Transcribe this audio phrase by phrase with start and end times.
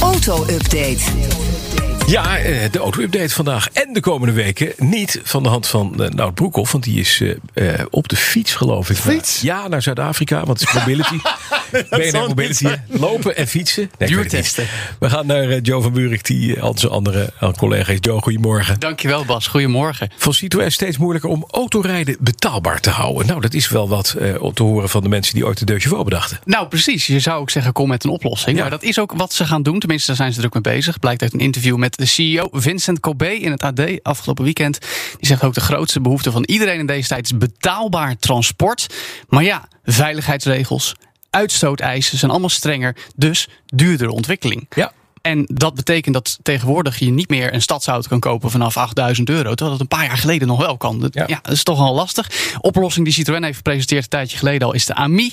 [0.00, 1.00] Auto-update.
[2.06, 4.72] Ja, eh, de auto-update vandaag en de komende weken.
[4.76, 8.54] Niet van de hand van uh, Nout Broekhoff, want die is uh, op de fiets,
[8.54, 8.96] geloof ik.
[8.96, 9.40] Fiets?
[9.40, 11.18] Ja, naar Zuid-Afrika, want het is mobility.
[11.90, 13.90] BNR Mobility, lopen en fietsen.
[13.98, 14.66] Nee, Duurtesten.
[14.98, 17.98] We gaan naar Joe van Buurik, die al zijn andere collega is.
[18.00, 18.80] Joe, goedemorgen.
[18.80, 20.10] Dankjewel Bas, goedemorgen.
[20.16, 23.26] Van Citroën steeds moeilijker om autorijden betaalbaar te houden.
[23.26, 24.16] Nou, dat is wel wat
[24.54, 26.38] te horen van de mensen die ooit de Chevaux bedachten.
[26.44, 27.06] Nou, precies.
[27.06, 28.56] Je zou ook zeggen, kom met een oplossing.
[28.56, 28.62] Ja.
[28.62, 29.78] Maar dat is ook wat ze gaan doen.
[29.78, 30.98] Tenminste, daar zijn ze druk mee bezig.
[30.98, 34.78] Blijkt uit een interview met de CEO Vincent Kobe in het AD afgelopen weekend.
[35.18, 38.86] Die zegt ook de grootste behoefte van iedereen in deze tijd is betaalbaar transport.
[39.28, 40.94] Maar ja, veiligheidsregels,
[41.30, 42.96] uitstooteisen zijn allemaal strenger.
[43.16, 44.66] Dus duurdere ontwikkeling.
[44.74, 44.92] Ja.
[45.22, 49.54] En dat betekent dat tegenwoordig je niet meer een stadsauto kan kopen vanaf 8000 euro.
[49.54, 51.00] Terwijl dat een paar jaar geleden nog wel kan.
[51.00, 51.24] Dat, ja.
[51.26, 51.38] ja.
[51.42, 52.56] dat is toch al lastig.
[52.60, 55.32] Oplossing die Citroën heeft gepresenteerd een tijdje geleden al is de AMI.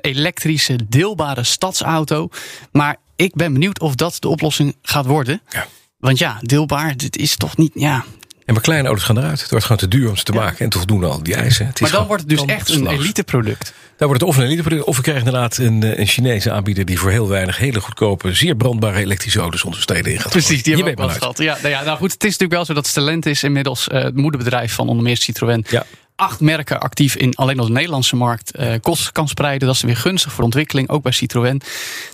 [0.00, 2.28] Elektrische deelbare stadsauto.
[2.72, 5.40] Maar ik ben benieuwd of dat de oplossing gaat worden.
[5.48, 5.66] Ja.
[5.98, 7.72] Want ja, deelbaar, dit is toch niet.
[7.74, 8.04] Ja.
[8.44, 9.40] En maar kleine auto's gaan eruit.
[9.40, 10.40] Het wordt gewoon te duur om ze te Ja.
[10.40, 10.58] maken.
[10.58, 11.66] En te voldoen aan al die eisen.
[11.66, 13.00] Het is Maar dan wordt het dus echt een kansloos.
[13.04, 13.72] eliteproduct.
[13.96, 14.84] Dan wordt het of een eliteproduct.
[14.84, 16.84] Of we krijgen inderdaad een, eh, een Chinese aanbieder.
[16.84, 20.30] die voor heel weinig hele goedkope, zeer brandbare elektrische auto's onder steden in gaat.
[20.32, 21.38] Precies, die hebben we ook gehad.
[21.38, 24.14] Ja, nou ja, nou goed, het is natuurlijk wel zo dat Stellantis inmiddels eh, het
[24.16, 25.64] moederbedrijf van onder meer Citroën.
[25.68, 25.86] Ja.
[26.16, 29.66] Acht merken actief in alleen al de Nederlandse markt eh kosten kan spreiden.
[29.66, 31.60] Dat is weer gunstig voor ontwikkeling, ook bij Citroën.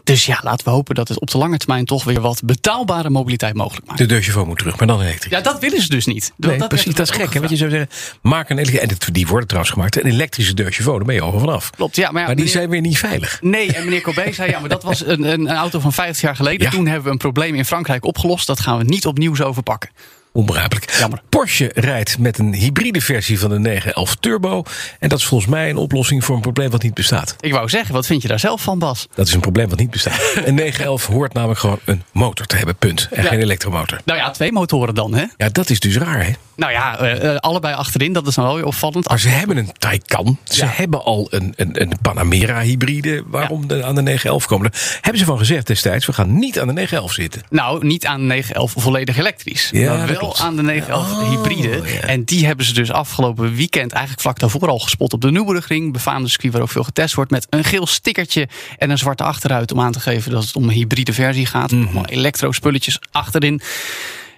[0.05, 3.11] Dus ja, laten we hopen dat het op de lange termijn toch weer wat betaalbare
[3.11, 4.09] mobiliteit mogelijk maakt.
[4.09, 5.31] De Chevaux moet terug, maar dan elektrisch.
[5.33, 6.33] Ja, dat willen ze dus niet.
[6.37, 7.33] Nee, dat precies, dat is gek.
[7.33, 7.39] Hè?
[7.39, 7.89] Want je zou zeggen,
[8.23, 9.07] maak een elektrische...
[9.07, 9.97] En die worden trouwens gemaakt.
[10.05, 11.71] Een elektrische Chevaux, daar ben je al vanaf.
[11.71, 12.11] Klopt, ja.
[12.11, 13.39] Maar, ja, Maar die meneer- zijn weer niet veilig.
[13.43, 16.21] Nee, en meneer Corbet zei, ja, maar dat was een, een, een auto van 50
[16.23, 16.67] jaar geleden.
[16.67, 16.71] Ja.
[16.71, 18.47] Toen hebben we een probleem in Frankrijk opgelost.
[18.47, 19.91] Dat gaan we niet opnieuw zo verpakken.
[20.33, 20.91] Onbegrijpelijk.
[20.99, 21.23] Jammer.
[21.29, 24.63] Porsche rijdt met een hybride versie van de 911 Turbo.
[24.99, 27.37] En dat is volgens mij een oplossing voor een probleem wat niet bestaat.
[27.41, 29.07] Ik wou zeggen, wat vind je daar zelf van, Bas?
[29.15, 30.33] Dat is een probleem wat niet bestaat.
[30.45, 33.09] Een 911 hoort namelijk gewoon een motor te hebben, punt.
[33.11, 33.29] En Ja.
[33.29, 34.01] geen elektromotor.
[34.05, 35.25] Nou ja, twee motoren dan, hè?
[35.37, 36.31] Ja, dat is dus raar, hè?
[36.57, 39.09] Nou ja, eh, eh, allebei achterin, dat is dan wel weer opvallend.
[39.09, 40.39] Maar ze hebben een Taycan.
[40.45, 40.71] Ze Ja.
[40.75, 43.23] hebben al een, een, een Panamera hybride.
[43.27, 44.71] Waarom de, aan de 911 komen?
[44.71, 47.43] Daar hebben ze van gezegd destijds, we gaan niet aan de 911 zitten.
[47.51, 49.69] Nou, niet aan de 911 volledig elektrisch.
[49.73, 51.69] Ja, wel aan de 911 Oh, hybride.
[51.93, 52.01] ja.
[52.01, 55.93] En die hebben ze dus afgelopen weekend eigenlijk vlak daarvoor al gespot op de Nürburgring.
[55.93, 57.31] Befaamde circuit waar ook veel getest wordt.
[57.31, 58.49] Met een geel stickertje
[58.79, 61.71] en een zwarte achteruit om aan te geven dat het om een hybride versie gaat.
[61.71, 61.83] Mhm.
[61.83, 63.61] Allemaal elektro-spulletjes achterin.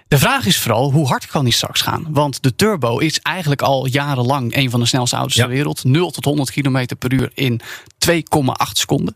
[0.07, 2.05] De vraag is vooral, hoe hard kan die straks gaan?
[2.09, 5.43] Want de Turbo is eigenlijk al jarenlang een van de snelste auto's Ja.
[5.43, 5.83] ter wereld.
[5.83, 7.61] 0 tot 100 km per uur in
[7.97, 9.15] 2,8 seconden.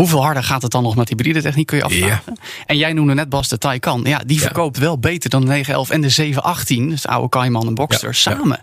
[0.00, 2.36] Hoeveel harder gaat het dan nog met hybride techniek, kun je afvragen.
[2.66, 4.00] En jij noemde net Bas de Taycan.
[4.04, 4.42] Ja, die Ja.
[4.42, 6.88] verkoopt wel beter dan de 911 en de 718.
[6.88, 8.60] Dus de oude Cayman en Boxster Ja, samen.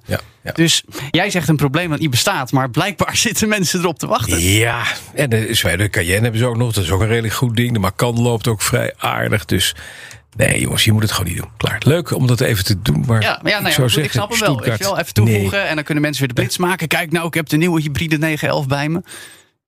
[0.53, 2.51] Dus jij zegt een probleem dat niet bestaat.
[2.51, 4.41] Maar blijkbaar zitten mensen erop te wachten.
[4.41, 4.83] Ja,
[5.13, 6.73] en de, de Cayenne hebben ze ook nog.
[6.73, 7.73] Dat is ook een redelijk goed ding.
[7.73, 9.45] De Macan loopt ook vrij aardig.
[9.45, 9.75] Dus
[10.35, 11.49] nee, jongens, je moet het gewoon niet doen.
[11.57, 11.81] Klaar.
[11.85, 13.03] Leuk om dat even te doen.
[13.07, 14.47] Maar Ja, maar ja, nou ja, ik zou zeggen, ik snap hem wel.
[14.55, 15.01] Weet je Stuttgart, wel.
[15.01, 15.67] Even toevoegen Nee.
[15.67, 16.87] en dan kunnen mensen weer de blitz maken.
[16.87, 19.01] Kijk nou, ik heb de nieuwe hybride 911 bij me.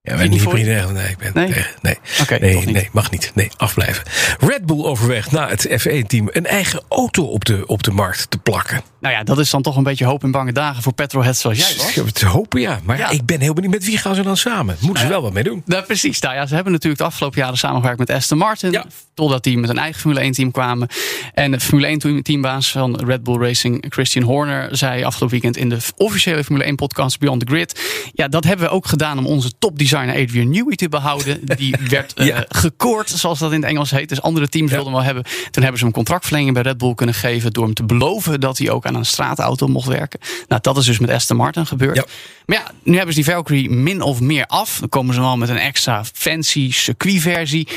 [0.02, 0.92] Ja, maar niet voor hybride.
[0.92, 1.48] Nee, ik ben Nee?
[1.54, 1.72] tegen.
[1.82, 1.98] Nee,
[2.40, 3.32] nee, nee, mag niet.
[3.36, 4.04] Nee, afblijven.
[4.40, 8.38] Red Bull overweegt na het F1-team een eigen auto op de, op de markt te
[8.38, 8.82] plakken.
[9.02, 11.58] Nou ja, dat is dan toch een beetje hoop in bange dagen voor petrolheads zoals
[11.58, 12.12] jij was.
[12.12, 12.80] Te hopen, ja.
[12.84, 13.10] Maar Ja.
[13.10, 14.78] ik ben heel benieuwd met wie gaan ze dan samen?
[14.80, 15.62] Moeten ze wel wat mee doen?
[15.66, 16.20] Nou, precies.
[16.20, 18.72] Nou ja, ze hebben natuurlijk de afgelopen jaren samengewerkt met Aston Martin.
[18.72, 18.86] Ja.
[19.14, 20.88] Totdat die met een eigen Formule 1 team kwamen.
[21.34, 25.58] En de Formule 1 team- teambaas van Red Bull Racing, Christian Horner, zei afgelopen weekend
[25.58, 27.82] in de officiële Formule 1 podcast Beyond the Grid.
[28.14, 31.40] Ja, dat hebben we ook gedaan om onze topdesigner Adrian Newey te behouden.
[31.46, 32.46] Die werd eh, Ja.
[32.50, 34.10] gekoord, zoals dat in het Engels heet.
[34.10, 35.24] Dus andere teams wilden hem wel hebben.
[35.52, 38.58] Toen hebben ze hem contractverlenging bij Red Bull kunnen geven door hem te beloven dat
[38.58, 40.20] hij ook aan een straatauto mocht werken.
[40.48, 41.96] Nou, dat is dus met Aston Martin gebeurd.
[41.96, 42.06] Ja.
[42.46, 44.78] Maar ja, nu hebben ze die Valkyrie min of meer af.
[44.80, 47.68] Dan komen ze wel met een extra fancy circuitversie.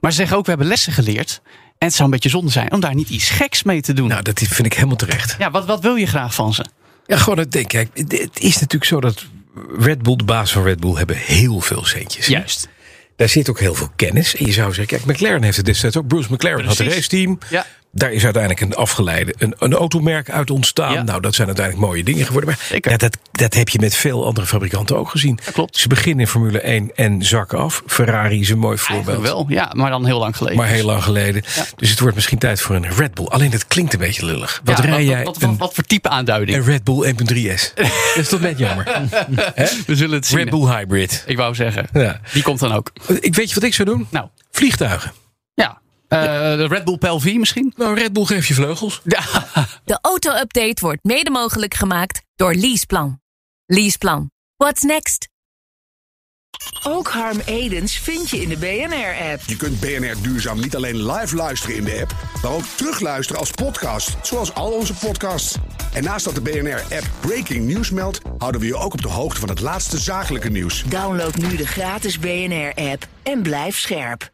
[0.00, 1.40] Maar ze zeggen ook, we hebben lessen geleerd.
[1.78, 4.08] En het zou een beetje zonde zijn om daar niet iets geks mee te doen.
[4.08, 5.36] Nou, dat vind ik helemaal terecht.
[5.38, 6.64] ja, wat, wat wil je graag van ze?
[7.06, 9.24] Ja, gewoon het denk kijk, het is natuurlijk zo dat
[9.78, 12.26] Red Bull, de baas van Red Bull, hebben heel veel centjes.
[12.26, 12.68] Juist.
[13.16, 14.36] Daar zit ook heel veel kennis.
[14.36, 16.06] En je zou zeggen, kijk, McLaren heeft het destijds ook.
[16.06, 16.94] Bruce McLaren had een Precies.
[16.94, 17.38] raceteam.
[17.50, 17.66] Ja.
[17.96, 20.92] Daar is uiteindelijk een afgeleide, een, een automerk uit ontstaan.
[20.92, 21.02] Ja.
[21.02, 22.50] Nou, dat zijn uiteindelijk mooie dingen geworden.
[22.70, 25.38] Maar ja, dat, dat heb je met veel andere fabrikanten ook gezien.
[25.52, 25.76] Klopt.
[25.76, 27.82] Ze beginnen in Formule 1 en zakken af.
[27.86, 29.34] Ferrari is een mooi Eigenlijk voorbeeld.
[29.48, 30.58] wel, ja, maar dan heel lang geleden.
[30.58, 31.42] Maar heel lang geleden.
[31.76, 33.26] Dus het wordt misschien tijd voor een Red Bull.
[33.26, 34.60] Alleen dat klinkt een beetje lullig.
[34.64, 35.24] Wat rij jij?
[35.24, 36.58] Wat, wat, wat voor type aanduiding?
[36.58, 37.74] een Red Bull 1.3S.
[37.74, 38.84] dat is toch net jammer.
[39.86, 40.38] We zullen het zien.
[40.38, 41.24] Red Bull Hybrid.
[41.26, 42.20] Ik wou zeggen, Ja.
[42.32, 42.92] die komt dan ook.
[43.20, 44.06] Ik weet je wat ik zou doen?
[44.10, 45.12] Nou, Vliegtuigen.
[46.08, 46.50] Ja.
[46.52, 47.72] Eh, De Red Bull PLV misschien?
[47.76, 49.00] Nou, Red Bull geeft je vleugels.
[49.04, 49.20] Ja.
[49.84, 53.20] De auto-update wordt mede mogelijk gemaakt door Leaseplan.
[53.66, 54.30] Leaseplan.
[54.56, 55.28] What's next?
[56.82, 59.40] Ook Harm Edens vind je in de BNR-app.
[59.46, 63.50] Je kunt BNR Duurzaam niet alleen live luisteren in de app, maar ook terugluisteren als
[63.50, 65.56] podcast, zoals al onze podcasts.
[65.92, 69.40] En naast dat de BNR-app Breaking News meldt, houden we je ook op de hoogte
[69.40, 70.82] van het laatste zakelijke nieuws.
[70.82, 74.30] Download nu de gratis BNR-app en blijf scherp.